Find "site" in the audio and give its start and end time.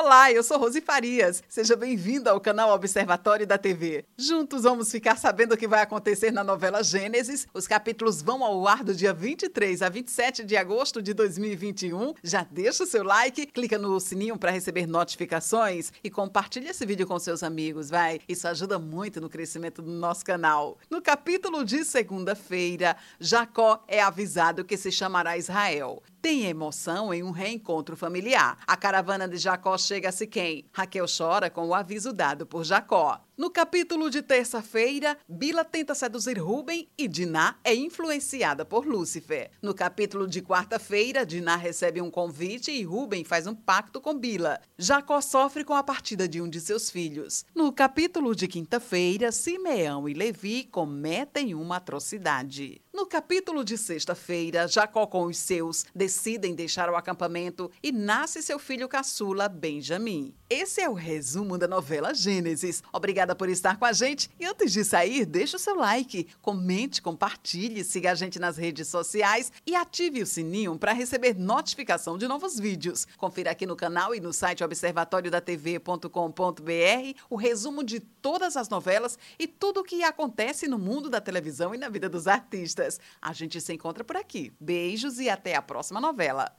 74.34-74.62